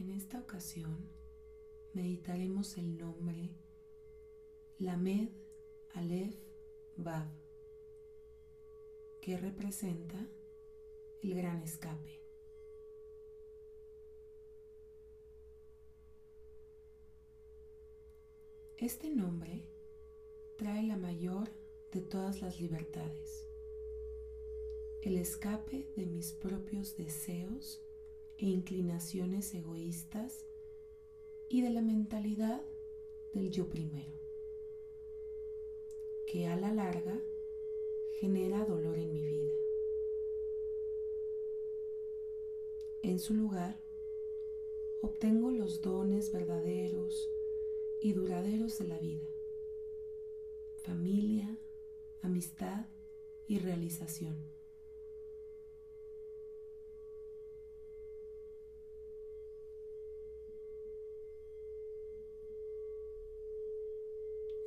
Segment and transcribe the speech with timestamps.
[0.00, 0.96] En esta ocasión
[1.92, 3.50] meditaremos el nombre
[4.78, 5.28] Lamed
[5.92, 6.34] Aleph
[6.96, 7.28] Vav,
[9.20, 10.16] que representa
[11.22, 12.18] el gran escape.
[18.78, 19.66] Este nombre
[20.56, 21.50] trae la mayor
[21.92, 23.46] de todas las libertades,
[25.02, 27.82] el escape de mis propios deseos
[28.40, 30.46] e inclinaciones egoístas
[31.48, 32.62] y de la mentalidad
[33.32, 34.18] del yo primero,
[36.26, 37.20] que a la larga
[38.18, 39.52] genera dolor en mi vida.
[43.02, 43.80] En su lugar,
[45.00, 47.30] obtengo los dones verdaderos,
[48.00, 49.28] y duraderos de la vida,
[50.82, 51.58] familia,
[52.22, 52.86] amistad
[53.46, 54.36] y realización.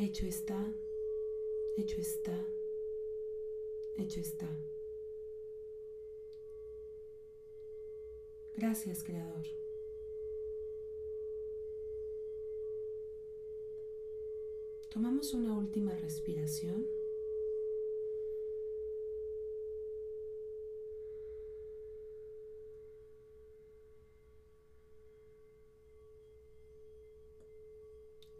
[0.00, 0.72] Hecho está,
[1.76, 2.46] hecho está,
[3.96, 4.48] hecho está.
[8.56, 9.44] Gracias, Creador.
[14.88, 16.86] Tomamos una última respiración.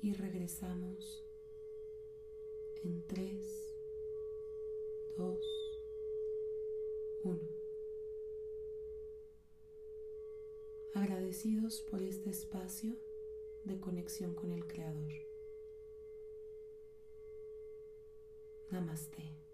[0.01, 1.28] Y regresamos
[2.85, 3.75] en 3,
[5.17, 5.39] 2,
[7.25, 7.41] 1.
[10.95, 12.97] Agradecidos por este espacio
[13.65, 15.13] de conexión con el Creador.
[18.71, 19.48] Namaste.